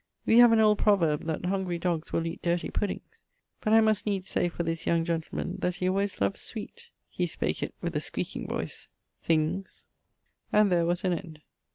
Wee 0.25 0.39
have 0.39 0.51
an 0.51 0.59
old 0.59 0.79
proverbe 0.79 1.25
that 1.27 1.45
Hungry 1.45 1.77
dogges 1.77 2.11
will 2.11 2.25
eate 2.25 2.41
dirty 2.41 2.71
puddings; 2.71 3.23
but 3.63 3.71
I 3.71 3.81
must 3.81 4.07
needes 4.07 4.29
say 4.29 4.49
for 4.49 4.63
this 4.63 4.87
young 4.87 5.05
gentleman, 5.05 5.57
that 5.59 5.75
he 5.75 5.87
always 5.87 6.15
loved[VII.] 6.15 6.37
sweet' 6.39 6.89
he 7.07 7.27
spake 7.27 7.61
it 7.61 7.75
with 7.81 7.95
a 7.95 7.99
squeaking 7.99 8.47
voice 8.47 8.89
'things,' 9.21 9.85
and 10.51 10.71
there 10.71 10.87
was 10.87 11.03
an 11.03 11.13
end. 11.13 11.41